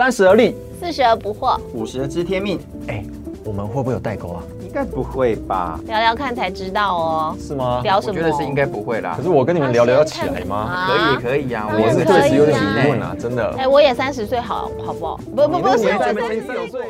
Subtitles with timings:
[0.00, 2.58] 三十而立，四十而不惑，五十而知天命，
[2.88, 3.04] 哎，
[3.44, 4.42] 我们会不会有代沟啊？
[4.62, 5.78] 应该不会吧？
[5.86, 7.36] 聊聊看才知道哦。
[7.38, 7.82] 是吗？
[7.82, 8.14] 聊什么？
[8.14, 9.22] 我觉得是应该不会啦可。
[9.22, 10.88] 是我跟你们聊聊要起来吗？
[10.88, 13.54] 可以可以啊，我是确实有点啊疑问啊，真的。
[13.58, 15.18] 哎，我也三十岁，好好不好？
[15.18, 16.80] 不不不是，我三十岁。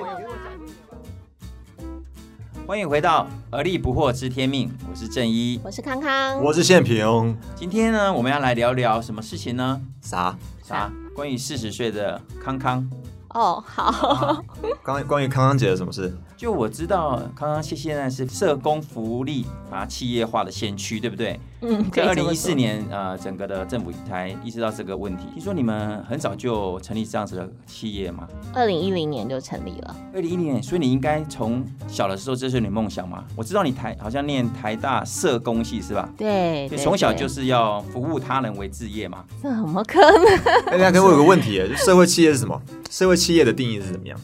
[2.65, 5.61] 欢迎回到而立不惑知天命，我是正一。
[5.65, 9.81] 我是康康，我是宪平，今天呢，我们要来聊聊什么事情呢？
[10.01, 10.37] 啥？
[10.63, 10.89] 啥？
[11.21, 12.91] 关于四十岁的康康。
[13.35, 14.43] 哦，好，
[14.83, 16.11] 刚关于康康姐的什么事？
[16.41, 21.39] 就我知道，康康现现在是社工福利把它企业化的先驱，对不对？
[21.61, 22.31] 嗯，可在二零。
[22.31, 25.25] 一四年，呃，整个的政府才意识到这个问题。
[25.35, 28.27] 听说你们很早就成立这样子的企业吗？
[28.55, 33.23] 二零一零年就成立了，二零一零年，所以你应该从小的时候，这是你梦想嘛？
[33.37, 36.09] 我知道你台好像念台大社工系是吧？
[36.17, 39.27] 对，对，从小就是要服务他人为志业嘛。
[39.43, 40.73] 怎么可能？
[40.73, 42.59] 哎，大家我有个问题，就社会企业是什么？
[42.89, 44.19] 社会企业的定义是怎么样？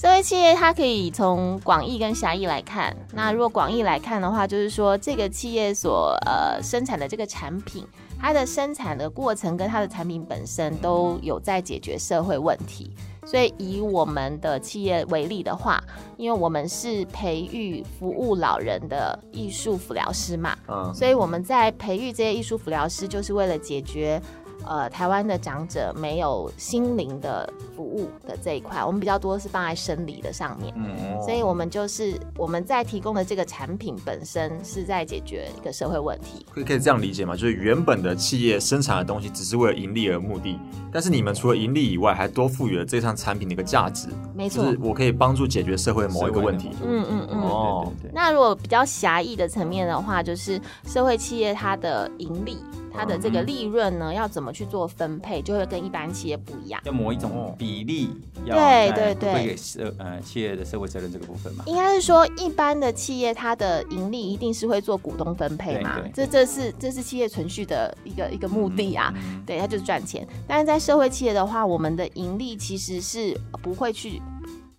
[0.00, 2.96] 社会企业它可以从广义跟狭义来看。
[3.12, 7.86] 那如果广义来看的话，就是说这个企业所呃生产的这个产品，
[8.18, 12.90] 它的生产的过程跟它的产品本身都有在解决社会问题。
[13.26, 15.78] 所以以我们的企业为例的话，
[16.16, 24.20] 因为我们是培育服务老人的艺术辅疗师嘛，嗯，所以我们在培育这些艺术辅疗师，就是为了解决
[24.66, 30.74] 呃台湾的长者没有心灵的服务的这一块，我们比较多是放在生理的上面。
[30.76, 36.44] 嗯，所以，我们就是我们在提供的这个产品本身是在解决一个社会问题。
[36.52, 37.34] 可以可以这样理解吗？
[37.34, 40.58] 就是原本的企业生产的东西只是为了盈利而目的，
[40.92, 46.70] 但是你们除了盈利以外，还多赋予了这项产品的一个价值，没错，就是我可以帮助解决社会某一个问题。
[46.82, 52.58] 嗯嗯嗯哦对对对那如果比较狭义的层面的话，就是社会企业它的盈利、
[52.92, 56.80] 它的这个利润呢，要怎么去做分配，就会跟一般企业不一样。
[56.84, 58.10] 要某一种比例，
[58.44, 61.64] 要对在对对会给社呃企业的社会责任这个部分嘛。
[61.66, 70.26] 应该是说，一般的企业它的盈利一定是会做股东分配嘛对，这这是这是企业存续的一个一个目的啊，嗯对，它就是赚钱。
[70.46, 74.20] 但是在社会企业的话，我们的盈利其实是不会去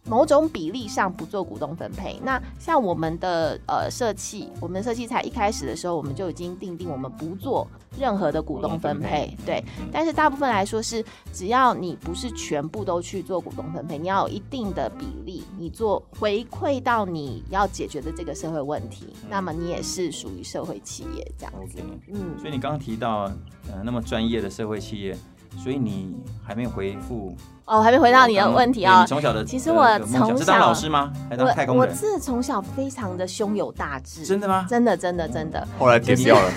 [0.06, 2.20] 某种比例上不做股东分配。
[2.24, 7.68] 那像我们的呃社企，我们的社企才一开始的时候，我们就已经定定我们不做
[7.98, 9.64] 任何的股东分配，对。
[9.92, 21.78] 但是大部分来说是，只要你不是全部都去做股东分配，你要有一定的比例，你做回馈到你要解决的这个社会问题，那么你也是属于社会企业这样子。
[22.08, 23.32] 嗯，所以你刚刚提到
[23.68, 25.16] 呃那么专业的社会企业，
[25.58, 27.36] 所以你还没有回复
[27.72, 31.10] 哦，还没回答你的问题啊、从小的其实我从是当小老师吗？
[31.30, 31.96] 还当太我我空人？
[31.96, 34.66] 是从小非常的胸有大志，真的吗？
[34.70, 36.52] 真的真的真的，后来点掉了，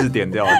[0.00, 0.50] 是点掉了。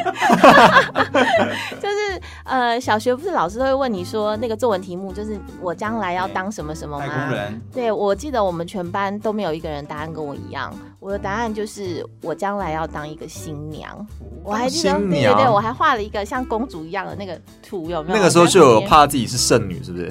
[1.81, 7.35] 就是 呃，小学不是老师都会问你说那个作文题目，就是我将来要当什么什么太吗空？
[7.35, 10.71] 人，对，我记得我们全班都没有一个人答案跟我一样。
[11.05, 13.95] 我的答案就是我将来要当一个新娘。
[14.43, 18.17] 我还记得，新娘对对对，我还画了一个像公主一样的那个图，有没有？
[18.17, 20.11] 那个时候就有怕自己是剩女，是不是？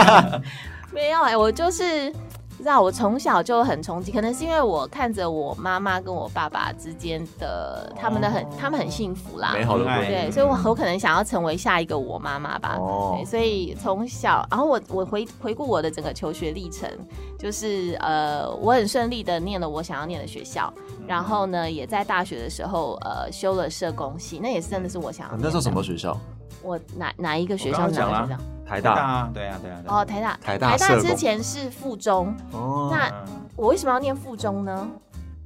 [0.94, 2.10] 没有哎、我就是
[2.58, 9.52] 不知道，我从小就很憧憬，可能是因为我看着我妈妈跟我爸爸之间的他们的很，他们很幸福啦。
[9.54, 10.08] 美好的爱回忆。
[10.08, 12.76] 对，所以我我可能想要成为下一个我妈妈吧。
[12.80, 16.90] 哦对，所以从小，然后我我回回顾我的整个求学历程，
[17.38, 20.72] 就是呃，我很顺利的念了我想要念的学校，
[21.06, 25.46] 然后呢，也在大学的时候呃修了社工系，那也是真的是我想要念的。
[25.46, 26.18] 哦那时候什么学校？
[26.60, 27.78] 我哪哪一个学校？
[27.78, 28.38] 哪个学校？
[28.68, 29.30] 台大。
[29.32, 29.80] 对啊对啊。
[29.82, 30.38] 对啊哦，台大。
[30.42, 34.88] 台大台大之前是附中，哦那嗯我为什么要念附中呢？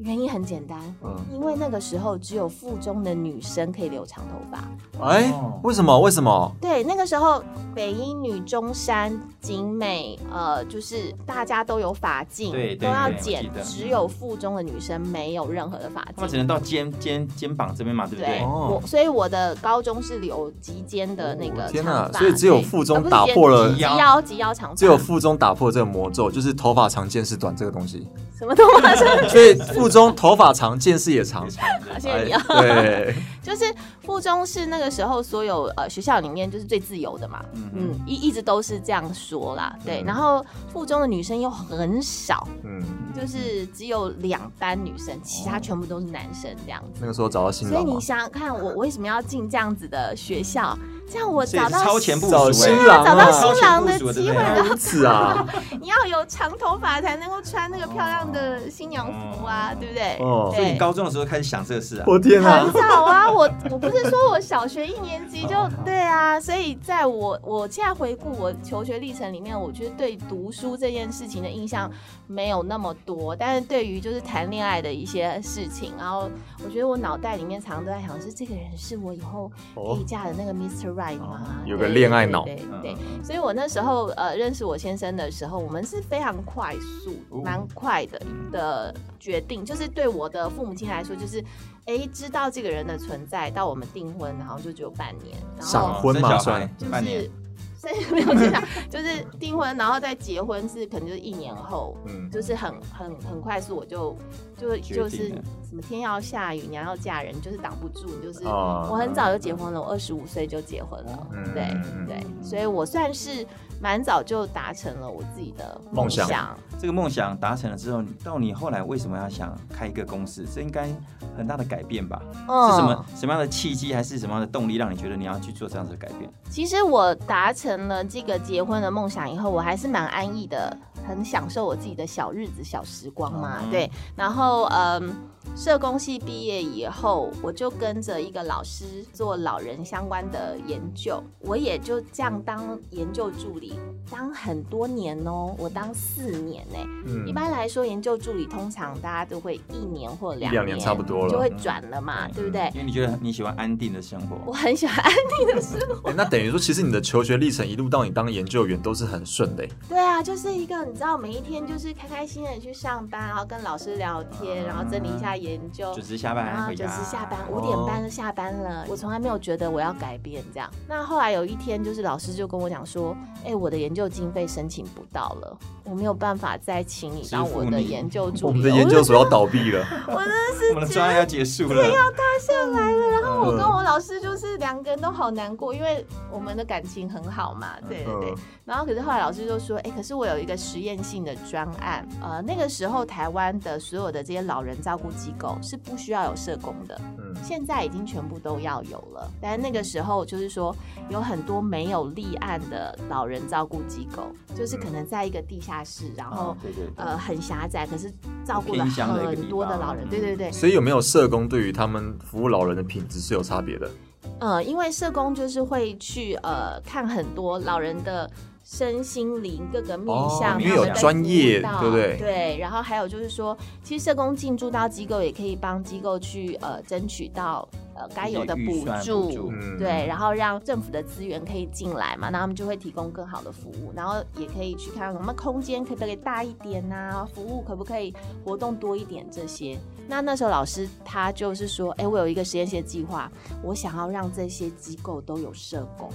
[0.04, 4.58] 原因很简单，嗯，因为那个时候只有附中的女生可以留长头发。
[5.06, 5.98] 哎哦，为什么？
[6.00, 6.52] 为什么？
[6.60, 7.42] 对，那个时候
[7.74, 16.12] 北一女、中山、景美，呃，就是大家都有发镜，对对都要剪只有附中的女生没有任何的发镜。
[16.16, 28.06] 他们只能到肩肩肩膀这边嘛，对不对，我所以我的高中是留及肩的那个天长发，所以只有对附中打破了及腰及腰长，只有附中打破这个魔咒，就是头发长见识短这个东西。
[28.38, 29.28] 什么头发长。
[29.28, 31.46] 所以附中头发长，见识也长。
[32.00, 32.42] 谢谢你啊。
[32.48, 33.64] 哎对，就是
[34.04, 40.00] 附中是那个时候所有呃学校里面就是最自由的嘛，嗯嗯，一一直都是这样说啦，对。
[40.02, 42.82] 嗯然后附中的女生又很少，嗯，
[43.14, 47.00] 就是只有两班女生，其他全部都是男生这样子。
[47.00, 50.76] 那个时候找到新郎所以你，想想看，我为什么要进这样子的学校？
[51.10, 55.46] 这样我找到超前部找署哎，新郎找到啊，新郎的机会，如此啊，
[55.80, 60.16] 你要有长头发才能够穿那个漂亮的新娘服啊，对不对？
[60.20, 60.50] 哦。
[60.54, 62.04] 所以你高中的时候开始想这个事啊？
[62.06, 62.64] 我天啊。
[62.64, 71.90] 很，早啊，我我不是说我小学一年级就对啊，所以在我我现在回顾我求学历程里面，我觉得对读书这件事情的印象
[72.26, 76.30] 没有那么多，但是对于就是谈恋爱的一些事情，然后
[76.64, 80.92] 我觉得我脑袋里面常常都在想，是这个人是我以后可以嫁的那个 Mr.
[80.92, 81.46] Right 吗？
[81.64, 91.42] 有个恋爱脑对对所以我那时候呃认识我先生的时候，我们是非常快速、哦蛮快的的决定，就是对我的父母亲来说，就是
[91.86, 97.28] 哎知道这个人的存在，到我们订婚，然后就只有半年，然闪后婚嘛生小孩算就是半年，
[97.76, 104.16] 所以 没有这样，就是订婚，然后再结婚是可能就是一年后，嗯，就是很很很快速，我就
[104.56, 108.44] 就就是什么天要下雨，娘要嫁人，就是挡不住，就是。
[108.44, 111.64] 哦我很早就结婚了，我二十五岁就结婚了，嗯对
[111.94, 113.44] 嗯对，所以我算是
[113.82, 116.56] 蛮早就达成了我自己的梦想想。
[116.78, 120.46] 这个梦想达成了之后，到你后来为什么要想开一个公司？
[120.54, 120.88] 这应该
[121.36, 122.22] 很大的改变吧？
[122.48, 126.30] 嗯是什么什么样的契机，还是什么样的动力，让你觉得你要去做这样子的改变？
[126.48, 130.76] 其实我达成了这个结婚的梦想以后，我还是蛮安逸的，
[131.06, 133.58] 很享受我自己的小日子、小时光嘛。
[133.62, 135.14] 嗯对，然后嗯，
[135.54, 143.78] 社工系毕业以后，我就跟着一个老师做老人相关的研究，我也就这样当研究助理，
[144.10, 152.68] 当很多年哦，我当四年呢、嗯一般来说，研究助理通常大家都会一年或两两年差不多了就会转了嘛，嗯对不对？
[152.74, 156.10] 因为你觉得你喜欢安定的生活我，很喜欢安定的生活。
[156.10, 159.70] 欸 那等于说，其实你的求学历程一路到你当研究员都是很顺的欸。
[159.88, 165.92] 对啊，就是一个你知道，每一天就是开开心心的去上班，然后跟老师聊天，然后整理一下研究。
[165.94, 168.86] 准时下班然后准回家，时下班，哦五点半就下班了。
[168.88, 170.70] 我从来没有觉得我要改变这样。
[170.88, 183.06] 那后来有一天，就是老师就跟我讲说：“哎、我的研究经费申请不到了，我没有办法再请你当我的研究助理。”我们的研究所要倒闭了， 我真的是 我们的专案要结束了，要塌下来了。
[183.08, 187.74] 然后我跟嗯我老师就是两个人都好难过，因为我们的感情很好嘛。
[187.88, 188.30] 对对对。
[188.30, 199.30] 嗯然后可是后来老师就说，哎，可是我有一个实验性的专案，呃，那个时候台湾的所有的这些老人照顾机构是不需要有社工的，嗯现在已经全部都要有了。
[199.40, 200.74] 但那个时候就是说，
[201.08, 206.56] 有很多没有立案的老人照顾机构，就是可能在一个地下室，然后哦。
[206.62, 208.12] 对对对，呃，很狭窄，可是
[208.44, 213.90] 照顾了很多的老人，嗯对对对，所以有没有社工对于他们服务老人的品质是有差别的？
[214.38, 218.30] 呃，因为社工就是会去呃看很多老人的
[218.72, 222.16] 身心灵各个面向，哦因为有专业对不对？
[222.16, 223.54] 对，然后还有就是说，
[223.84, 229.52] 其实社工进驻到机构，也可以帮机构去呃争取到呃该有的补助，补助。
[229.52, 229.78] 嗯。
[229.78, 239.78] 对，然后让政府的资源可以进来嘛，那他们就会提供更好的服务，然后也可以去看我们空间可不可以大一点呐、服务可不可以活动多一点这些。
[240.08, 243.30] 那那时候老师他就是说，哎，我有一个实验室的计划，
[243.62, 246.10] 我想要让这些机构都有社工。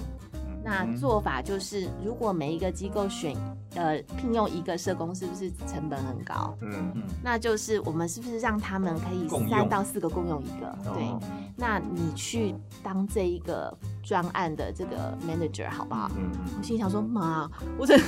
[0.68, 3.34] 那嗯做法就是，如果每一个机构选
[3.74, 6.56] 呃聘用一个社工，是不是成本很高？
[6.60, 10.74] 嗯嗯，那就是我们是不是让他们可以三到四个共用一个？
[10.94, 11.20] 对，哦
[11.60, 12.54] 那你去
[12.84, 16.08] 当这一个专案的这个 manager 好不好？
[16.16, 17.98] 嗯，我心里想说，妈，我这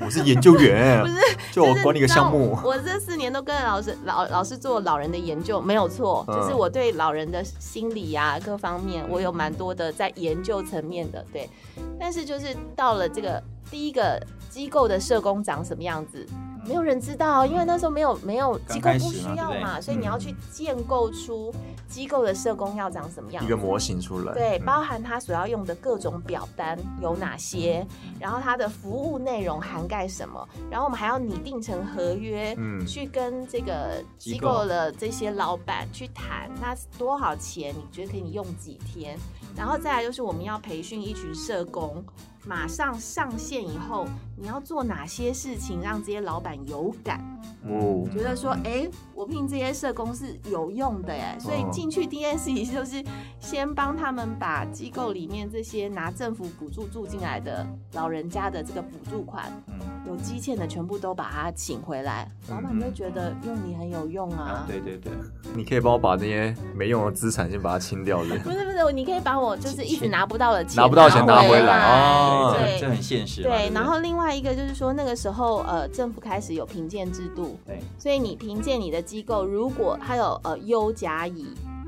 [0.00, 1.16] 我是研究员， 不是
[1.50, 11.50] 就我管理个项目就是，我这四年都跟着老师老老师做老人的研究，没有错，嗯就是我对老人的心理啊各方面，我有蛮多的在研究层面的，对。
[11.98, 14.20] 但是就是到了这个第一个
[14.52, 16.26] 机构的社工长什么样子，
[16.68, 21.50] 没有人知道，因为那时候没有没有机构不需要嘛，所以你要去建构出
[21.88, 23.46] 机构的社工要长什么样子。
[23.46, 37.74] 一个模型出来，对，嗯包含他所要用的各种表单有哪些，嗯然后他的服务内容涵盖什么，然后我们还要拟定成合约，嗯去跟这个机构的这些老板去谈，那多少钱？
[37.74, 39.18] 你觉得可以用几天？
[39.56, 42.04] 然后再来就是我们要培训一群社工，
[42.44, 44.06] 马上上线以后，
[44.36, 47.20] 你要做哪些事情让这些老板有感？
[47.64, 53.04] 哦，觉得说，哎、我聘这些社工是有用的哎，所以哦进去第一件事情就是
[53.38, 64.64] 先帮他们把机构里面这些拿政府补助住进来的老人家的这个补助款嗯有积欠的，全部都把他请回来，老板就觉得用你很有用啊。
[64.64, 64.66] 啊，。
[64.66, 65.12] 对对对，
[65.54, 68.36] 你可以帮我把那些没用的资产先把它清掉的。
[68.42, 71.88] 不是不是，你可以把我就是一直拿不到的钱拿不到钱拿回回来。
[71.88, 72.56] 哦。
[72.58, 73.42] 对这这很现实。
[73.42, 81.46] 对，然后另外一个就是说，那个时候呃，政府开始有评鉴制度，对，所以你评鉴你的机构，如果它有呃优甲乙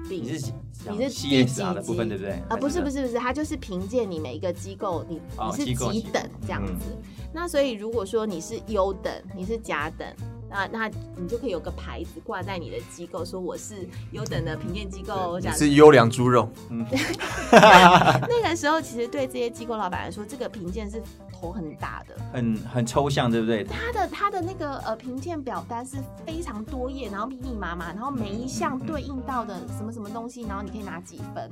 [0.08, 0.52] 丙你是
[0.90, 2.42] 你是 C 第 S 几 R 的部分级对不对？
[2.48, 6.96] 啊，不是不是，不是，它就是凭借你每一个机构，你哦你是几等这样子。
[7.34, 10.06] 那所以如果说你是优等，你是甲等，
[10.48, 15.40] 那那你就可以有个牌子挂在你的机构，说我是优等的评鉴机构。
[15.50, 16.86] 是优良猪肉，嗯
[17.50, 21.02] 那个时候其实对这些机构老板来说，这个评鉴是
[21.44, 22.14] 头很大的。
[22.32, 23.64] 很很抽象，对不对？
[23.64, 25.96] 它的它的那个呃评鉴表单是
[26.26, 31.50] 非常多页，然后密密麻麻，然后每一项对应到的什么什么东西，然后你可以拿几分。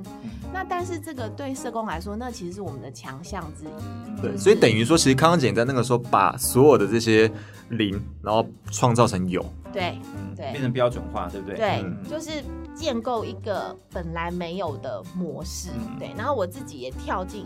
[0.51, 4.21] 那但是这个对社工来说，那其实是我们的强项之一。
[4.21, 7.31] 对，就是所以等于说，其实康康姐在那个时候把所有的这些
[7.69, 11.55] 零，然后创造成有，对嗯对变成标准化，对不对？
[11.55, 12.43] 对嗯，就是
[12.75, 15.69] 建构一个本来没有的模式。
[15.75, 17.45] 嗯对，然后我自己也跳进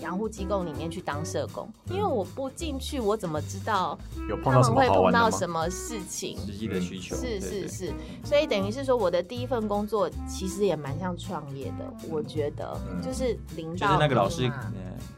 [0.00, 5.12] 养护机构里面去当社工，因为我不进去，我怎么知道有碰到什么他们会碰？
[5.12, 6.38] 到什么事情？
[6.46, 7.92] 实际的需求是是是，
[8.24, 14.50] 所以等于是说，我的第一份工作其实也蛮像创业的，我觉得嗯就是零就是那个老师，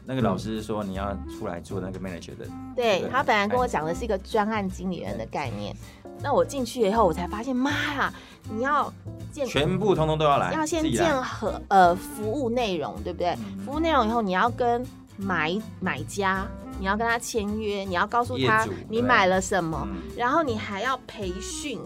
[0.05, 5.75] 那个老师说你要出来做那个 manager 的，对对他本来跟我讲的是一个专案经理人的概念，
[6.23, 8.13] 那我进去以后，我才发现，妈呀，
[8.49, 8.91] 你要
[9.31, 13.29] 建全部通通都要来，要先建和呃服务内容，对不对？
[13.29, 14.85] 嗯服务内容以后，你要跟
[15.17, 16.45] 买买家，
[16.79, 21.79] 你要跟他签约，你要告诉他你买了什么，嗯然后你还要培训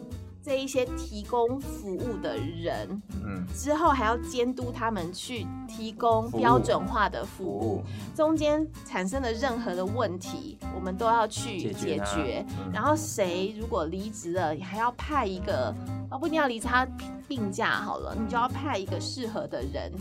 [0.46, 7.78] 这一些提供服务的人，嗯，之后还要监督他们去提供标准化的服服务。
[7.78, 7.84] 务，
[8.16, 11.74] 中间产生的任何的问题，我们都要去解决。
[11.74, 12.46] 解决。
[12.60, 12.72] 嗯。
[12.72, 15.74] 然后谁如果离职了，你还要派一个，
[16.12, 16.86] 哦不一定要离职，他
[17.28, 19.92] 病假好了，你就要派一个适合的人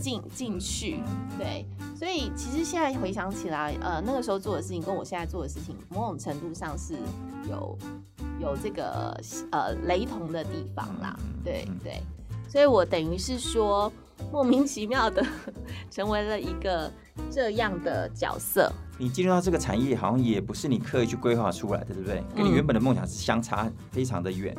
[0.00, 1.00] 进进去。
[1.38, 1.64] 对，
[1.96, 6.96] 所以其实现在回想起来，呃，那个时候做的事情跟我现在做的事情，某种程度上是
[7.48, 7.78] 有
[8.40, 9.18] 有这个
[9.50, 11.18] 呃雷同的地方啦。
[11.44, 12.02] 对嗯对，
[12.48, 13.92] 所以我等于是说
[14.30, 15.24] 莫名其妙的
[15.90, 16.90] 成为了一个
[17.30, 18.72] 这样的角色。
[18.98, 22.22] 你进入到这个产业，好像也不是你刻意去规划出来的，对不对？
[22.36, 24.56] 跟你嗯原本的梦想是相差非常的远。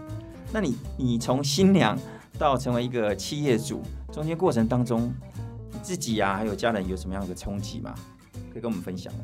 [0.51, 1.97] 那你你从新娘
[2.37, 5.13] 到成为一个企业主，中间过程当中，
[5.71, 7.93] 你自己啊、还有家人有什么样的冲击吗？
[8.51, 9.21] 可以跟我们分享吗？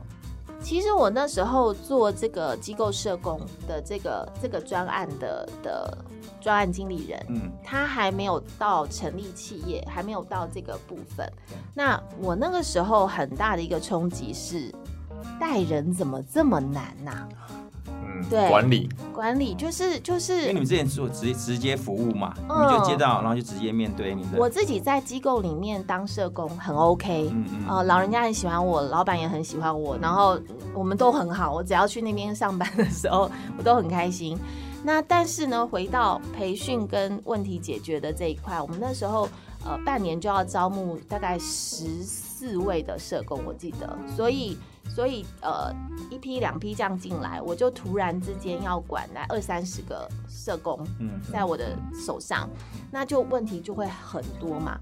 [0.61, 5.97] 其实我那时候做这个机构社工的这个这个专案的的
[6.39, 11.27] 专案经理人，嗯，他还没有到成立企业，还没有到这个部分。
[11.73, 14.73] 那我那个时候很大的一个冲击是，
[15.39, 17.27] 带人怎么这么难呐、
[18.19, 24.38] 嗯，对管理，管理就是就是因为你们之前做直直接服务嘛，你嗯们就接到，然后就直接面对你的。
[24.38, 30.39] 我自己在机构里面当社工很 OK，嗯嗯呃，老人家很喜欢我，老板也很喜欢我，然后
[30.73, 31.53] 我们都很好。
[31.53, 34.38] 我只要去那边上班的时候，我都很开心。
[34.83, 39.27] 那但是呢，回到培训跟问题解决的这一块，我们那时候
[39.65, 44.57] 呃半年就要招募大概十四位的社工，我记得，所以
[44.89, 45.72] 所以呃
[46.10, 52.50] 一批两批这样进来，我就突然之间要管来二三十个社工，嗯在我的手上，
[52.91, 54.77] 那就问题就会很多嘛。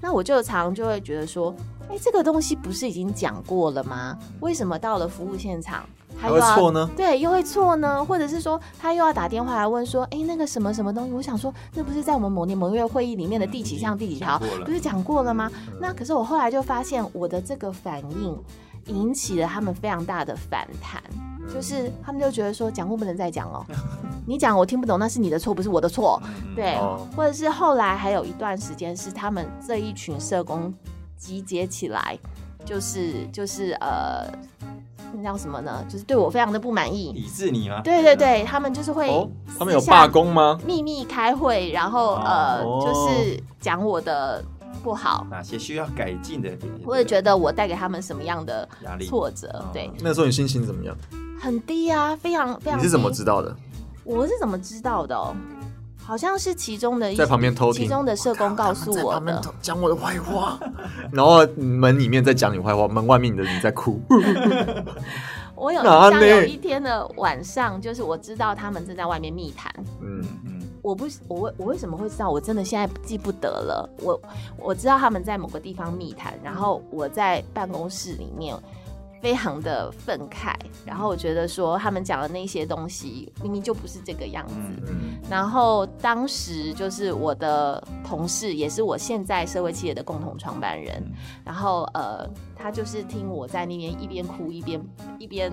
[0.00, 1.54] 那我就常常就会觉得说，
[1.88, 4.18] 哎、这个东西不是已经讲过了吗？
[4.40, 5.88] 为什么到了服务现场
[6.20, 6.90] 他还会又要错呢？
[6.96, 8.04] 对，又会错呢？
[8.04, 11.12] 或者是说他又要打电话来问说，哎、那个什么什么东西？
[11.12, 15.48] 我想说，那不是在我们某年某月会议里面的第几项第几条不是讲过了吗？
[15.80, 18.36] 那可是我后来就发现，我的这个反应
[18.86, 21.02] 引起了他们非常大的反弹。
[21.52, 23.66] 就是他们就觉得说讲过不能再讲哦，
[24.26, 26.20] 你讲我听不懂，那是你的错，不是我的错。
[26.24, 30.72] 嗯对，哦或者是后来还有一段时间是他们这一群社工
[31.16, 32.16] 集结起来，
[32.64, 34.24] 就是就是呃，
[35.12, 35.84] 那叫什么呢？
[35.88, 37.12] 就是对我非常的不满意。
[37.12, 37.80] 抵制你吗？
[37.82, 40.58] 对对对，他们就是会哦，他们有罢工吗？
[40.64, 44.42] 秘密开会，然后呃，哦就是讲我的
[44.82, 46.72] 不好，哪些需要改进的点？
[46.84, 50.96] 或者觉得我带给他们什么样的压力挫折哦，对，那时候你心情怎么样？
[51.40, 52.78] 很低啊，非常非常。
[52.78, 53.10] 你是怎么？
[53.10, 53.54] 知道的？
[54.04, 55.34] 我是怎么知道的哦？
[56.04, 59.40] 好像是其中的一在旁边偷听其中的社工告诉我的。
[59.60, 60.58] 讲我的坏话，
[61.12, 64.00] 然后门里面在讲你坏话，门外面的人在哭。
[65.54, 69.72] 我有哪呢印象有一天的晚上，就是我知道他们正在外面密谈。
[70.00, 72.28] 嗯，嗯，我不，我为我为什么会知道？
[72.28, 73.88] 我真的现在记不得了。
[73.98, 74.20] 我
[74.58, 78.54] 我知道他们在某个地方密谈，然后我在办公室里面
[79.22, 84.54] 非常的愤慨，然后我觉得说他们讲的那些东西明明就不是这个样子。
[85.30, 91.00] 然后当时就是我的同事，也是我现在社会企业的共同创办人。
[91.06, 91.12] 嗯
[91.44, 92.28] 然后呃，
[92.62, 94.80] 他就是听我在那边一边哭一边
[95.18, 95.50] 一边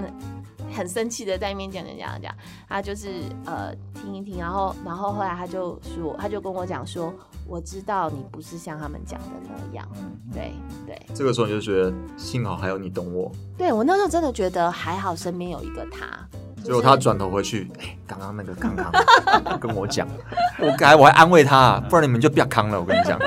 [0.72, 2.36] 很生气的在那边讲讲讲讲，
[2.68, 3.08] 他就是
[3.46, 7.12] 呃听一听，然后然后后来他就说，他就跟我讲说，
[7.48, 10.54] 我知道你不是像他们讲的那样，嗯对
[10.86, 13.32] 对这个时候你就觉得幸好还有你懂我。
[13.58, 16.06] 对，我那时候真的觉得还好身边有一个他，
[16.64, 18.92] 结果他转头回去，哎、刚刚那个康康
[19.60, 20.08] 跟我讲，
[20.62, 22.80] 我该我还安慰他，不然你们就不要康了。
[22.80, 23.20] 我跟你讲，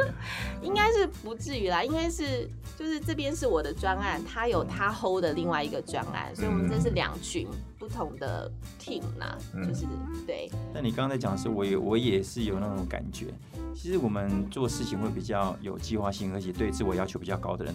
[0.62, 8.48] 应该是不至于啦，应该是就是这边是我的专案，他有他 hold 的另外一个专案，所以我们这是两群不同的
[8.80, 9.84] team 啦，嗯就是
[10.24, 13.34] 对，但你刚刚在讲的是，我也我也是有那种感觉。
[13.74, 17.74] 其实我们做事情会比较有计划性，而且对自我要求比较高的人，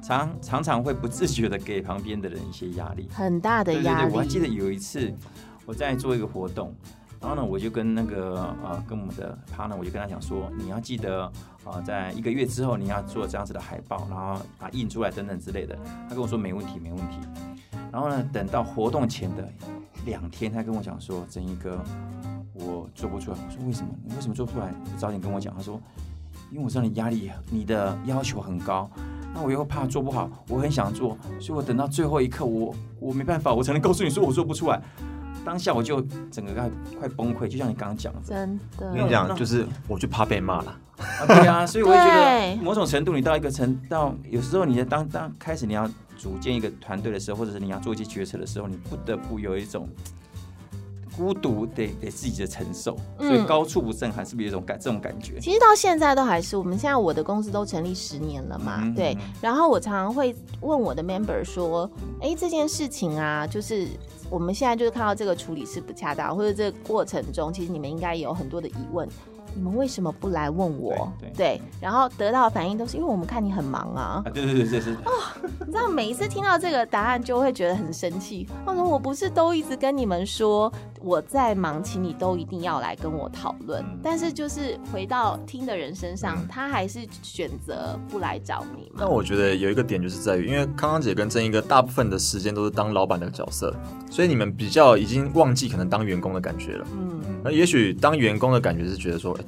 [0.00, 3.08] 常常常会不自觉的给旁边的人一些压力。
[3.12, 4.12] 很大的对对对，压力。
[4.14, 5.12] 我还记得有一次
[5.64, 6.72] 我在做一个活动，
[7.20, 11.30] 然后呢，我就跟那个呃跟我们的 partner，我就跟他讲说，你要记得
[11.64, 15.76] 呃在一个月之后你要做这样子的海报，然后把印出来等等之类的。
[16.08, 17.18] 他跟我说没问题，没问题。
[17.90, 19.48] 然后呢，等到活动前的
[20.04, 21.78] 两天，他跟我讲说，正义哥，
[22.52, 23.36] 我做不出来。
[23.36, 23.88] 我说为什么？
[24.04, 24.72] 你为什么做不出来？
[24.84, 25.54] 你早点跟我讲。
[25.54, 25.80] 他说，
[26.50, 28.90] 因为我知道你压力，你的要求很高。
[29.34, 34.80] 那我又怕做不好，我很想做，所以我等到最后一刻，我我没办法，我才能告诉你说我做不出来。
[35.46, 40.76] 当下我就整个快快崩溃，就像你刚刚讲的，真的，我跟你讲，就是我就怕被骂了。
[40.98, 49.88] 啊，对啊， 所以我就觉得某种程度，你到一个程到有时候你在当当开始你要组建一个团队的时候，或者是你要做一些决策的时候，你不得不有一种
[51.16, 55.38] 孤独得得自己的承受，所以嗯高处不胜寒，是不是有一种感这种感觉？
[55.40, 59.16] 其实到现在都还是，我们现在我的公司都成立十年了嘛，嗯对。
[59.40, 63.86] 然后我常常会问我的 member 说，哎，这件事情啊，就是
[64.28, 69.08] 我们现在就是看到这个处理是不恰当，或者这个过程中，其实你们应该有很多的疑问。
[69.54, 71.10] 你们为什么不来问我？
[71.34, 74.22] 对然后得到的反应都是因为我们看你很忙啊。
[74.22, 74.90] 啊，对对对，这是
[75.60, 78.46] 你知道，每一次听到这个答案，就会觉得很生气。
[78.66, 80.70] 我说，我不是都一直跟你们说
[81.06, 83.80] 我在忙，请你都一定要来跟我讨论。
[83.80, 89.08] 嗯但是就是回到听的人身上，嗯他还是选择不来找你嘛但。
[89.08, 93.72] 我觉得有一个点就是在于，因为康康姐跟正一哥大部分的时间都是当老板的角色，
[94.10, 96.84] 所以你们比较已经忘记可能当员工的感觉了。
[96.92, 99.44] 嗯，那也许当员工的感觉是觉得说，哎、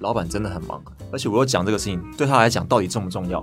[0.00, 3.40] 老板真的很忙，而且我又讲这个事情对他来讲到底重不重要？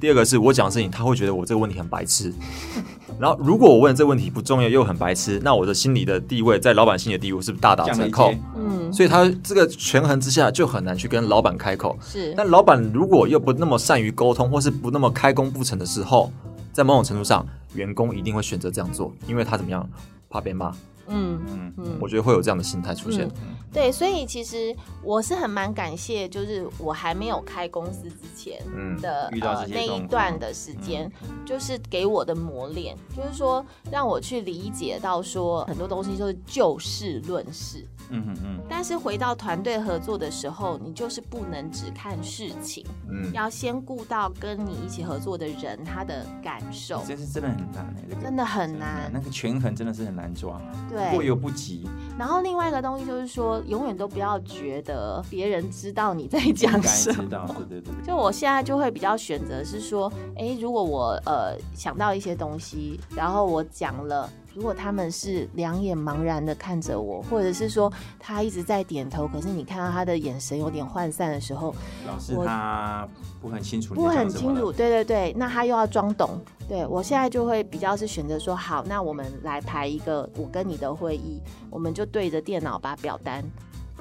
[0.00, 2.32] 第二个是我讲的事情，他会觉得我这个问题很白痴。
[3.18, 8.34] 然后如果我问这个问题不重要又很白痴，那我的心里的地位在老板心里的地位是不是大打折扣？
[8.56, 11.96] 嗯，所以他这个权衡之下就很难去跟老板开口。
[12.02, 16.30] 是，但老板如果又不那么善于沟通，或是不那么开工不成的时候，
[16.72, 19.88] 在某种程度上，员工一定会选择这样做，因为他怎么样，
[20.28, 20.72] 怕被骂。
[21.08, 23.28] 嗯嗯嗯，我觉得会有这样的心态出现。
[23.72, 29.30] 对，所以其实我是很蛮感谢，就是我还没有开公司之前嗯，的
[29.68, 31.10] 那一段的时间，
[31.44, 49.10] 就是给我的磨练，就是说让我去理解到说很多东西就是就事论事，嗯嗯嗯，但是回到团队合作的时候，你就是不能只看事情，嗯，要先顾到跟你一起合作的人他的感受，这是真的很难欸这个真的很难。
[49.12, 57.22] 那个权衡真的是很难抓，过对，犹不及，然后另外一个东西就是说，永远都不要觉得别人知道你在讲什么。
[57.22, 58.06] 知道，对对对。
[58.06, 71.74] 就我现在就会比较选择是说，哎，如果我呃想到一些东西，然后我讲了，如果他们是两眼茫然的看着我，或者是说他一直在点头，可是你看到他的眼神有点涣散的时候，
[72.06, 73.06] 老师他
[73.38, 76.40] 不很清楚不很清楚，对对对，那他又要装懂。
[76.66, 81.38] 对我现在就会比较是选择说，好，那我们来排一个我跟你的会议，
[81.70, 83.44] 我们就对着电脑把表单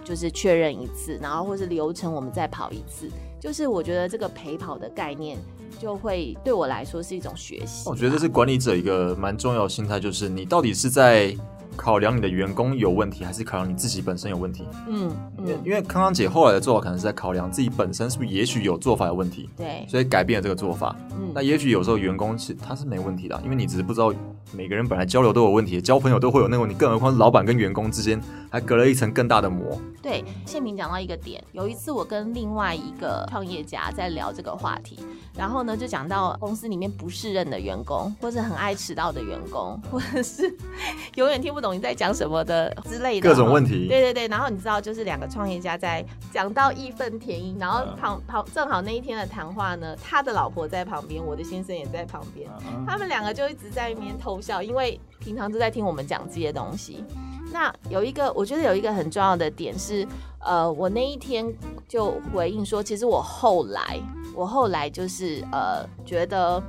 [0.05, 3.09] 就是确认一次，然后或是流程我们再跑一次。
[3.41, 5.37] 就是我觉得这个陪跑的概念
[5.79, 7.89] 就会对我来说是一种学习。
[7.89, 11.35] 我觉得这是管理者一个蛮重要的心态，就是你到底是在
[11.75, 14.63] 考量你的员工有问题，还是考量你自己本身有问题？
[14.87, 20.95] 嗯因为嗯，因为康康姐后来的做法可能是在考量自己本身是不是也许有做法有问题，对，所以改变了这个做法。
[21.11, 24.13] 嗯那也许有时候员工其实他是没问题的啊，因为你只是不知道
[24.51, 29.79] 每个人本来交流都有问题，交朋友都会有那个问题，更何况老板跟员工之间还隔了一层更大的膜。
[30.01, 34.99] 对，宪平讲到一个点，有一次我跟另外一个创业家在聊这个话题，
[35.35, 40.55] 然后呢就讲到公司里面不适任的员工，或者很爱迟到的员工，或者是
[41.15, 43.87] 永远听不懂你在讲什么的之类的各种问题。
[43.87, 57.03] 对对对，然后你知道，就是两个创业家在讲到义愤填膺，然后旁旁正好那一天的谈话呢，他的老婆在旁边，我的先生也在旁边，嗯他们两个就一直在那边偷笑，因为平常都在听我们讲这些东西。
[57.51, 60.05] 那有一个，我觉得有一个很重要的点是，
[60.39, 61.45] 呃，我那一天
[61.87, 63.99] 就回应说，其实我后来，
[64.33, 66.61] 我后来就是呃，觉得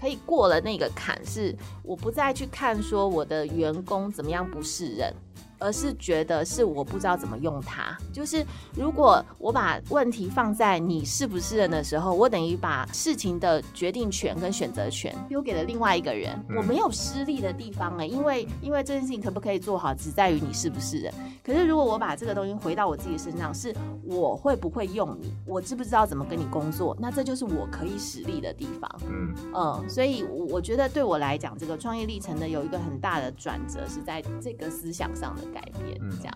[0.00, 1.54] 可以过了那个坎，是
[1.84, 5.14] 我不再去看说我的员工怎么样不是人，
[5.62, 7.96] 而是觉得是我不知道怎么用它。
[8.12, 8.44] 就是
[8.74, 21.12] 如果我把问题放在你是不是人的时候，我等于把事情的决定权跟选择权丢给了另外一个人，嗯我没有失利的地方哎、因为因为这件事情可不可以做好，只在于你是不是人。
[21.44, 28.90] 可是如果我把这个东西回到我自己身上，是我会不会用你，我知不知道怎么跟你工作，那这就是我可以使力的地方。
[29.08, 36.34] 嗯，嗯，所以我我觉得对我来讲，这个创业历程的有一个很大的转折是在这个思想上的改变，嗯这样。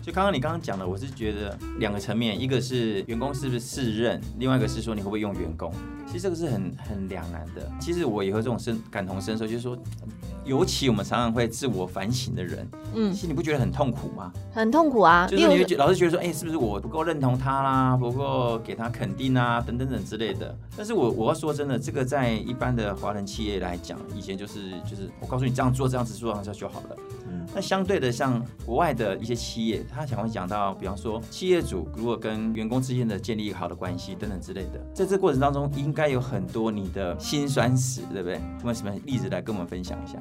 [0.00, 5.70] 就刚刚你刚刚讲的，我是觉得两个层面，一个是员工是不是适任，另外一个是说你会不会用员工。
[6.06, 7.70] 其实这个是很很两难的。
[7.78, 9.76] 其实我也会这种深感同身受，就是说，
[10.46, 14.32] 尤其我们常常会自我反省的人，嗯其，实你不觉得很痛苦吗？
[14.50, 15.26] 很痛苦啊。
[15.26, 20.56] 就是你会觉老是觉得说，哎、是不是我不够认同他啦，不够给他肯定啊，等等等之类的。
[20.74, 26.96] 但是我我要说真的，这个在一般的华人企业来讲，以前就是就是我告诉你这样做，这样子做，这样做就好了。
[27.30, 38.34] 嗯那相对的，像国外的一些企业，他想会讲到，比方说企业主如果跟员工之间的建立一个好的关系等等之类的，在这过程当中，应该有很多你的辛酸史，对不对？
[38.34, 40.18] 有没有什么例子来跟我们分享一下？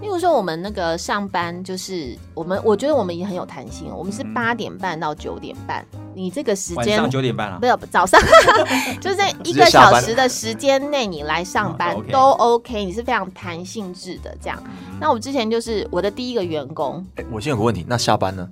[0.00, 3.96] 例如说，我们那个上班就是我们，我觉得我们也很有弹性哦。
[3.96, 5.84] 我们是嗯八点半到九点半，
[6.20, 7.58] 你这个时晚间上九点半啊。
[7.60, 8.20] 没，有早上，
[9.00, 14.62] 就在一个小时的时间内你来上班都 OK，你是非常弹性质的这样。
[15.00, 18.48] 那我之前就是我的第一个员工，哎，我现在有个问题，那下班呢？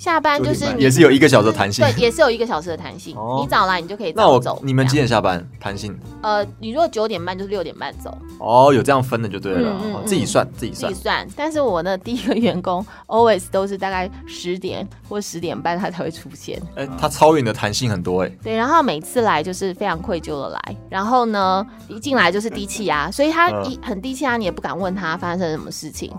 [0.00, 1.84] 下班就是9点半你也是有一个小时的弹性。
[1.84, 3.14] 对，也是有一个小时的弹性。
[3.18, 4.62] 哦你早来你就可以那我早走。
[4.64, 5.46] 你们几点下班？
[5.60, 11.02] 弹性呃，你如果九点半就是六点半走，哦，有这样分的就对了，自己算自己算自己。
[11.02, 11.28] 算。
[11.36, 16.58] 但是我的第一个员工 always 都是大概十点或十点半他才会出现。
[16.76, 18.32] 哎，他超越你的弹性很多哎。
[18.42, 26.10] 对，然后每次来就是非常愧疚的来，然后呢，一进来就是低气压，所以他嗯一很低气压，你也不敢问他发生什么事情。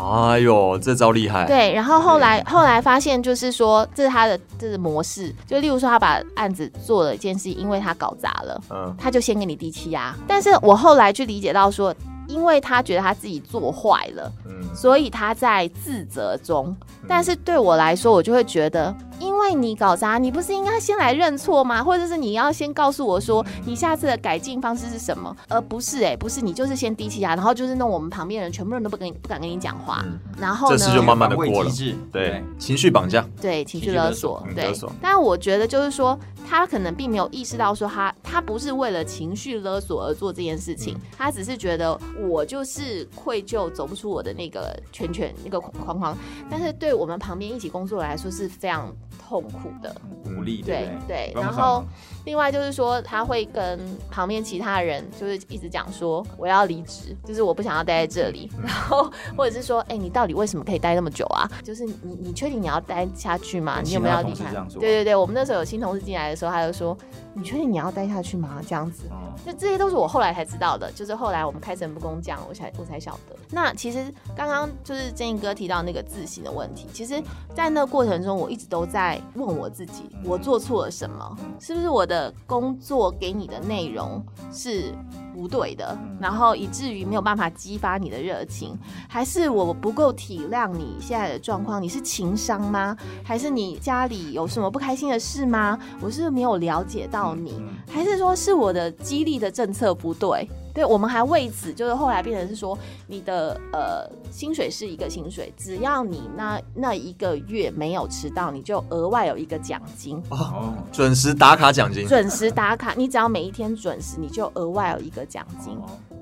[0.00, 1.46] 哦，哎呦，这招厉害。
[1.46, 10.16] 对，然后后来后来发现就是说，这是他的这是模式，就例如说他把案子做了一件事，因为他搞砸了，嗯，他就先给你低气压。
[10.26, 11.94] 但是我后来去理解到说，
[12.26, 16.74] 因为他觉得他自己做坏了，嗯所以他在自责中。
[17.06, 21.84] 但是对我来说，我就会觉得，因为你搞砸，你不是应该先来认错吗？
[21.84, 31.70] 或者是你要先告诉我说，你下次的改进方式是什么，而不是哎、不是你就是先低气压，然后就是弄我们旁边人全部人都不跟你不敢跟你讲话，嗯然后呢，这事就慢慢地防卫过了
[32.10, 33.24] 对，情绪绑架。
[33.40, 34.92] 对情绪勒勒索索，对嗯勒索。
[35.02, 46.16] 但我觉得就是说，他可能并没有意识到说他他不是为了情绪勒索而做这件事情，他只是觉得我就是愧疚，走不出我的那个圈圈那个框框。
[46.50, 48.90] 但是对我们旁边一起工作来说是非常
[49.30, 49.94] 痛苦的。
[50.24, 51.84] 无力，的对对，然后
[52.24, 53.78] 另外就是说，他会跟
[54.10, 61.48] 旁边其他人就是一直讲说我要离职，就是我不想要待在这里，然后或者是说，哎、你到底为什么可以待那么久啊？
[61.64, 63.80] 就是你你确定你要待下去吗？
[63.82, 66.96] 你有没有要离开对对对，我们那时候有新同事进来的时候，他就说，
[67.34, 68.60] 你确定你要待下去吗？
[68.66, 69.04] 这样子。
[69.10, 73.34] 哦就这些都是我后来才知道的，就是后来我们开诚布公讲，我才我才晓得。
[73.50, 77.22] 那其实刚刚就是建议哥提到那个自省的问题，其实，
[77.54, 81.36] 在那个过程中，我一直都在问我自己，我做错了什么？
[81.58, 84.94] 是不是我的工作给你的内容是
[85.34, 88.76] 不对的，然后以至于没有办法激发你的热情，
[89.08, 91.82] 还是我不够体谅你现在的状况？
[91.82, 92.96] 你是情商吗？
[93.24, 95.78] 还是你家里有什么不开心的事吗？
[96.00, 100.48] 我是没有了解到你，还是说是我的激励的政策不对？
[100.72, 112.06] 对，我们还为此就是后来变成是说，你的呃薪水是一个薪水，只要你那那一个月没有迟到，你就额外有一个奖金，哦，准时打卡奖金。
[112.06, 115.76] 准时打卡，你只要每一天准时，你就额外有一个奖金。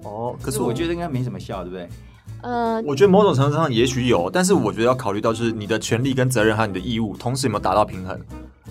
[0.05, 1.89] 哦，可可是我觉得，应该没什么效，对不对？
[2.41, 8.19] 呃，我觉得某种程度上也许有，但是我觉得要考虑到就是你的权利跟责任还有你的义务同时有没有达到平衡。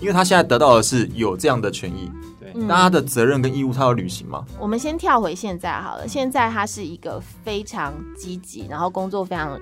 [0.00, 4.44] 因为他现在得到的是有这样的权益，对，嗯但他的责任跟义务他要履行吗？
[4.58, 6.06] 我们先跳回现在好了。
[6.06, 9.60] 现在他是一个非常积极，然后工作非常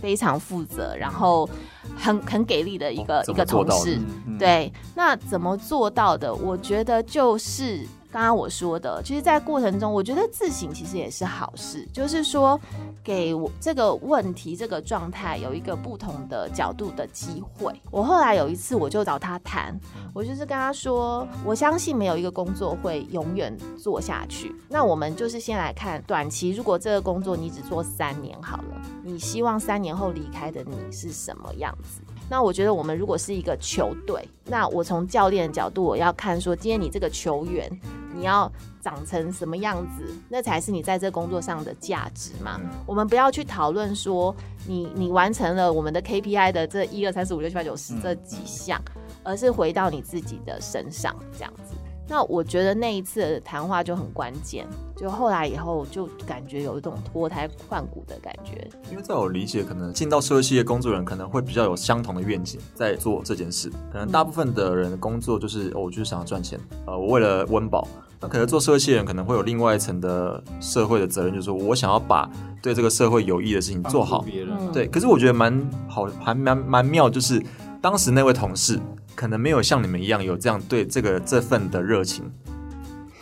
[0.00, 1.48] 非常负责，然后
[1.96, 3.98] 很很给力的一个、一个同事。
[4.26, 6.34] 嗯，对，那怎么做到的？
[6.34, 12.58] 我觉得就是刚刚我说的，就是在过程中，我觉得自省其实也是好事，就是说
[13.02, 17.74] 给我这个问题、这个状态有一个不同的角度的机会。
[17.90, 19.76] 我后来有一次，我就找他谈，
[20.14, 24.54] 我就是跟他说，我相信没有一个工作会永远做下去。
[24.68, 32.00] 那我们就是先来看短期，如果这个工作你只做三年好了，你希望三年后离开的你是什么样子？
[32.30, 37.68] 那我觉得我们如果是一个球队，那我从教练的角度，我要看说，今天你这个球员
[38.14, 38.50] 你要
[38.80, 42.60] 长成什么样子，那才是你在这工作上的价值嘛。
[42.86, 44.34] 我们不要去讨论说
[44.66, 48.80] 你你完成了我们的 KPI 的这一二三四五六七八九十这几项，
[49.22, 51.74] 而是回到你自己的身上这样子。
[52.06, 58.70] 那我觉得那一次的谈话就很关键，就后来以后就感觉有一种脱胎换骨的感觉。
[58.90, 63.70] 因为在我理解，可能进到社会企业工作人可能会比较有相同的愿景，在做这件事。
[63.90, 67.88] 可能大部分的人的工作就是，哦，我就是想要赚钱，呃，我为了温饱。
[68.24, 72.26] 那可能做社会企业人可能会有另外一层的社会的责任，就是说我想要把
[72.62, 74.22] 对这个社会有益的事情做好。
[74.22, 77.42] 别人对，可是我觉得蛮好，还蛮蛮妙，就是
[77.82, 78.80] 当时那位同事
[79.14, 82.24] 可能没有像你们一样有这样对这个这份的热情，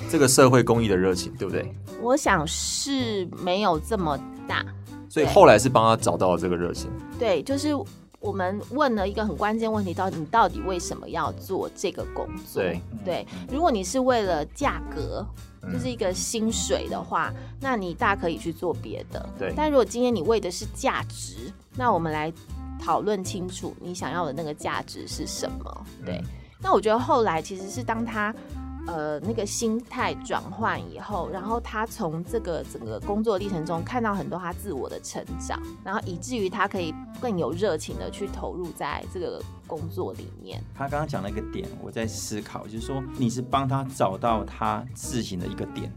[0.08, 1.74] 这个社会公益的热情，对不对？
[2.00, 4.64] 我想是没有这么大，
[5.08, 6.88] 所以后来是帮他找到了这个热情。
[7.18, 7.70] 对，就是
[8.22, 12.62] 我们问了一个很关键问题，到底你到底为什么要做这个工作？
[12.62, 15.26] 对，对，如果你是为了价格，
[15.62, 19.28] 嗯就是一个薪水的话，那你大可以去做别的。
[19.38, 22.32] 对但如果今天你为的是价值，那我们来
[22.80, 25.86] 讨论清楚你想要的那个价值是什么。
[26.06, 26.24] 对，嗯
[26.60, 28.32] 那我觉得后来其实是当他。
[28.86, 40.62] 呃，那个心态转换以后，然后他从这个整个工作历程中看到很多他自我的成长，然后以至于他可以更有热情的去投入在这个工作里面。
[40.74, 45.92] 他刚刚讲了一个点，我在思考，就是说你是帮他找到他自行的一个点，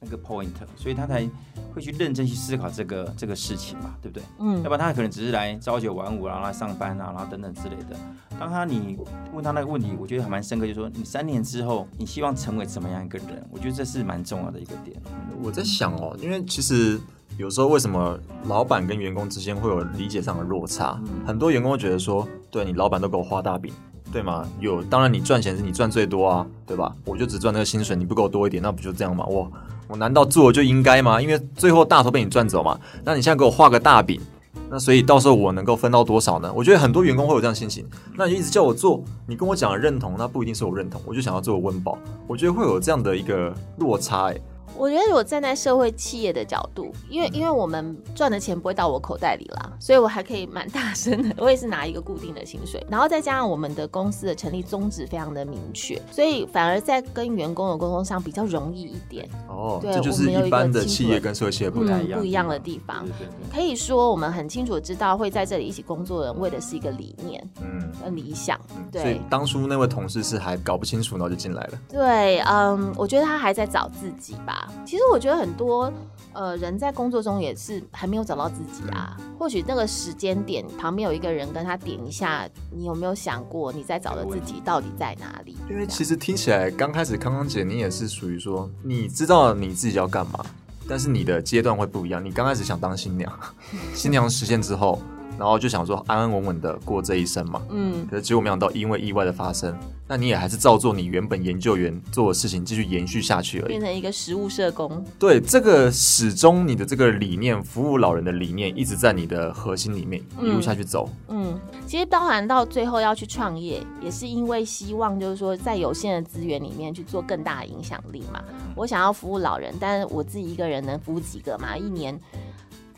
[0.00, 1.28] 那个 point，所以他才
[1.74, 4.22] 会去认真去思考这个这个事情嘛，对不对？
[4.38, 7.96] 嗯要不然他可能只是来朝九晚五，然后来上班啊，然后等等之类的。
[8.38, 8.98] 当他你
[9.32, 13.42] 问他那个问题，我觉得还蛮深刻，就是说你三年之后，你希望成为怎么样一个人？
[13.50, 15.00] 我觉得这是蛮重要的一个点。
[15.06, 17.00] 嗯我在想哦，因为其实
[17.36, 21.00] 有时候为什么老板跟员工之间会有理解上的落差？
[21.26, 23.72] 很多员工会觉得说，对你老板都给我画大饼，
[24.12, 24.46] 对吗？
[24.60, 26.94] 有，当然你赚钱是你赚最多啊，对吧？
[27.04, 29.24] 我就只赚那个薪水，你不给我多一点，那不就这样吗？
[29.26, 29.50] 我
[29.88, 31.20] 我难道做就应该吗？
[31.20, 34.20] 因为最后大头被你赚走嘛，那你现在给我画个大饼。
[34.68, 36.52] 那所以到时候我能够分到多少呢？
[36.52, 44.42] 我觉得很多员工会有这样心情，那你一直叫我做，你跟我讲认同，那不一定是我认同，我就想要做温饱，我觉得会有这样的一个落差、欸，
[44.76, 62.18] 我觉得我站在社会企业的角度，因为因为我们赚的钱不会到我口袋里啦，所以我还可以蛮大声的，我也是拿一个固定的薪水，然后再加上我们的公司的成立宗旨非常的明确，所以反而在跟员工的沟通上比较容易一点，哦，对这就是一般的企业跟社会企业不太一样。
[62.18, 68.58] 嗯不一样的地方对对对可以说我们很清楚的知道会在这里一起工作的人为的是一个理念嗯，跟理想，
[68.90, 71.78] 所以对当初那位同事是还搞不清楚，然后就进来了。
[71.88, 74.55] 对，嗯，我觉得他还在找自己吧。
[74.84, 75.92] 其实我觉得很多
[76.32, 79.16] 呃人在工作中也是还没有找到自己啊。
[79.38, 85.56] 或许那个时间点旁边有一个人跟他点一下，你有没有想过你在找的自己到底在哪里？
[85.68, 90.44] 因为其实听起来刚开始康康姐你也是属于说你知道你自己要干嘛，
[90.88, 92.24] 但是你的阶段会不一样。
[92.24, 93.32] 你刚开始想当新娘，
[93.94, 94.98] 新娘实现之后，
[95.38, 97.60] 然后就想说安安稳稳的过这一生嘛。
[97.68, 99.76] 嗯，可是结果没想到因为意外的发生，
[100.08, 103.80] 那你也还是照做你原本研究员做的事情，继续延续下去而已变。
[103.80, 105.04] 成一个食物社工。
[105.18, 111.08] 对，这个始终你的这个理念，服务老人的理念，一直在你的核心里面一路下去走。
[111.28, 118.40] 嗯，其实包含到最后要去创业，也是因为希望就是说在有限的资源里面去做更大的影响力嘛。
[118.76, 121.76] 我想要服务老人，但是我自己一个人能服务几个嘛？
[121.76, 122.18] 一年。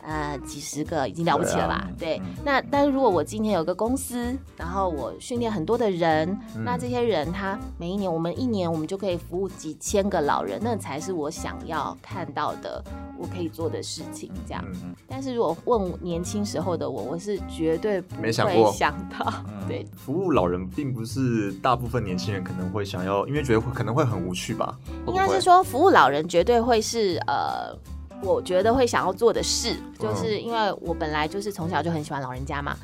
[0.03, 1.89] 呃，几十个已经了不起了吧？
[1.99, 12.83] 对,、嗯那但是如果我今天有个公司，然后我训练很多的人，那这些人他每一年，我们一年我们就可以服务几千个老人，那才是我想要看到的，
[13.19, 14.31] 我可以做的事情。
[14.47, 24.79] 这样，嗯但是如果问年轻时候的我，我是绝对没想过想到，嗯对，服务老人并不是大部分年轻人可能会想要，因为觉得会可能会很无趣吧？
[25.07, 27.77] 应该是说服务老人绝对会是呃。
[28.23, 29.95] 我觉得会想要做的事，嗯。
[29.99, 32.77] 就是因为我本来就是从小就很喜欢老人家嘛，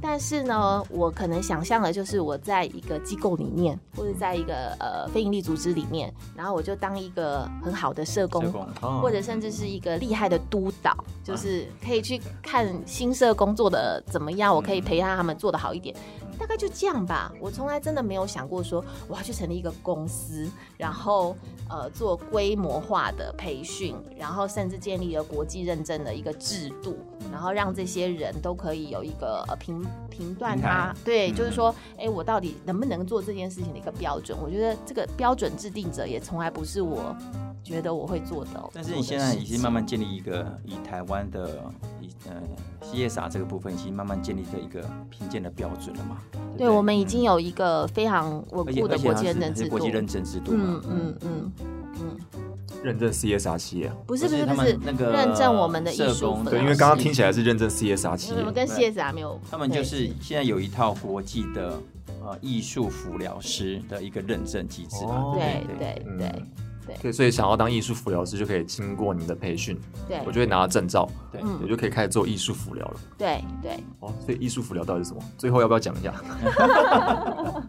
[0.00, 9.00] 但是呢，我可能想象的就是我在一个机构里面，或者在一个呃非营利组织里面，然后我就当一个很好的社工，社工哦。
[9.02, 15.94] 或者甚至是一个厉害的督导，就是可以去看新社工做的怎么样，我可以陪他他们做的好一点。
[16.40, 21.36] 大概就这样吧，我从来真的没有想过说我要去成立一个公司，然后
[21.68, 26.96] 呃做规模化的培训，然后甚至建立了国际认证的一个制度，
[27.30, 31.34] 然后让这些人都可以有一个呃评评断他，对，嗯。
[31.34, 34.38] 就是说，哎，我到底能不能做这件事情的一个标准？
[34.42, 37.14] 我觉得这个标准制定者也从来不是我
[37.62, 38.70] 觉得我会做到。
[38.72, 41.70] 但是你现在已经慢慢建立一个以台湾的
[42.00, 42.42] 以呃
[42.92, 46.18] CSR 这个部分，已经慢慢建立的一个评鉴的标准了嘛？
[46.32, 49.80] 不对，我们已经有一个非常稳固的国际认证制度国。
[49.80, 50.90] 际认证制度嘛嗯？
[50.90, 51.52] 嗯嗯
[52.02, 52.16] 嗯，
[52.82, 53.96] 认证 CSR 企业啊。
[54.06, 58.54] 不是不是他不是们那个认证我们的艺术分老因为刚刚师听起来是认证 CSR 企业我们。
[58.54, 61.78] 跟 CSR 没有，他们就是对现在有一套国际的
[62.22, 65.14] 呃艺术辅疗师的一个认证机制嘛？
[65.14, 66.42] 哦对对对
[67.02, 73.00] 对所以想要当艺术辅疗师，就可以经过你的培训，对我就会拿到证照，对嗯我就可以开始做艺术辅疗了。
[73.16, 73.78] 对对。
[74.00, 75.22] 哦，所以艺术辅疗到底是什么？
[75.38, 76.12] 最后要不要讲一下？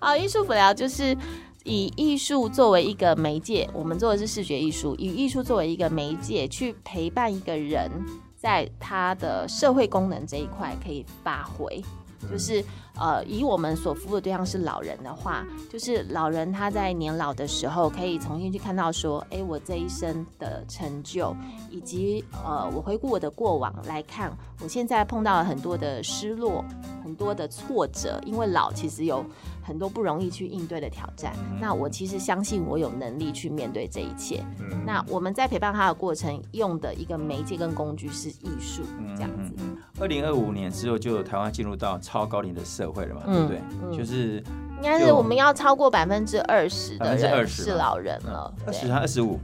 [0.00, 1.16] 好，艺术辅疗就是
[1.64, 7.90] 以艺术作为一个媒介，我们做的是视觉艺术，以艺术作为一个媒介去陪伴一个人，
[8.34, 11.82] 在他的社会功能这一块可以发挥。
[12.28, 12.64] 就是
[12.96, 21.34] 呃，以我们所服务的对象是老人的话，就是老人他在年老的时候，可以重新去看到说，哎，我这一生的成就，
[21.70, 26.64] 以及呃，我回顾我的过往来看，我现在碰到了很多的失落，
[27.02, 29.24] 很多的挫折，因为老其实有
[29.70, 31.32] 很多不容易去应对的挑战。
[31.60, 34.44] 那我其实相信我有能力去面对这一切。
[34.58, 38.82] 嗯，那我们在陪伴他的过程用的一个媒介跟工具是艺术，
[39.14, 39.54] 这样子。
[39.58, 43.60] 嗯，二零二五年之后，就有台湾进入到超高龄的社会了嘛，对嗯不对？
[43.84, 44.42] 嗯就是
[44.78, 49.38] 应该是我们要超过百分之二十的人20%是老人了，二十对，还二十五，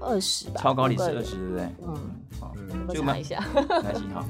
[0.00, 1.68] 二十吧，超高龄是二十，对不对？
[1.86, 1.96] 嗯，
[2.40, 2.54] 好，
[2.92, 4.24] 就查一下， 那行好。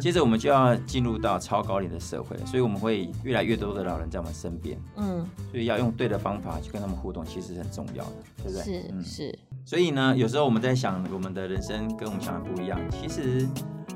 [0.00, 8.12] 接着我们就要进入到超高龄的社会了，所以我们会越来越多的老人在我们身边，嗯，所以要用对的方法去跟他们互动，其实是很重要的，
[8.44, 8.62] 对不对？
[8.62, 12.78] 是嗯是，所以呢，有时候我们在想我们的人生跟我们想的不一样。
[12.90, 13.46] 其实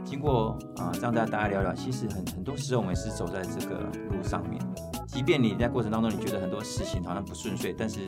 [0.04, 3.76] 经过啊、这样大家大家聊聊，其实很很多时候我们也是走在这个
[4.10, 4.91] 路上面的。
[5.12, 8.00] 即便你在过程当中你觉得很多事情好像不顺遂，但是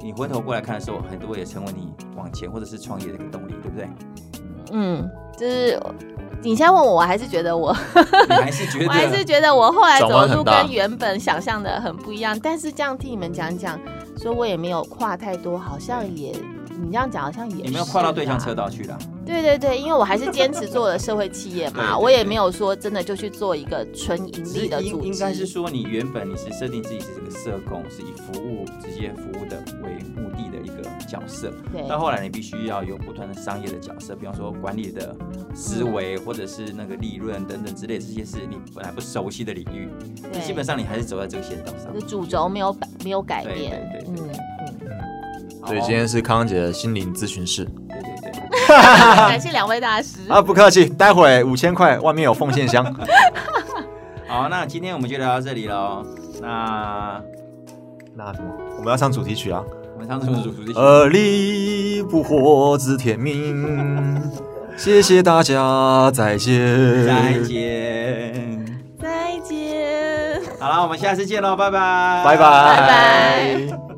[0.00, 3.88] 你回头过来看的时候，很多也成为你往前或者是创业的一个动力，对不对？
[4.72, 5.80] 嗯，就是
[6.42, 7.74] 你现在问我，我还是觉得我，
[8.28, 12.38] 你还是觉得 我还是觉得我后来走的路跟原本想象的很不一样。
[12.38, 13.80] 但是这样听你们讲讲，
[14.18, 16.34] 说我也没有跨太多，好像也。
[16.80, 18.98] 你这样讲好像也你没有跨到对向车道去了。
[19.24, 25.06] 对对对，因为我还是坚持做了社会企业嘛，对对我也没有说真的就去做一个纯盈利的组织。
[25.06, 31.52] 应应该是说，你原本你是设定自己是这个社工，是以服务直接服务的为目的的一个角色。
[31.72, 35.14] 对到后来，你必须要有不断的商业的角色，比方说管理的
[35.54, 39.88] 思维，或者是那个利润等等之类，这些是你本来不熟悉的领域。
[40.32, 41.92] 对基本上你还是走在这个线道上。
[42.08, 43.88] 主轴没有改没有改变。
[43.92, 44.30] 对对对嗯
[44.80, 47.66] 嗯，所以今天是康康姐的心灵咨询室
[49.28, 50.18] 感谢两位大师。
[50.28, 52.84] 啊，不客气，待会五千块，外面有奉献箱。
[54.28, 56.04] 好，那今天我们就聊到这里喽。
[56.40, 57.20] 那
[58.16, 59.62] 那什么，我们要唱主题曲啊。
[59.94, 60.78] 我们唱什么主题曲？
[60.78, 64.20] 而立不惑知天命，
[64.76, 68.80] 谢谢大家，再见，再见。
[69.00, 70.42] 再见。
[70.58, 73.91] 好了，我们下次见喽，拜拜，拜拜，拜拜。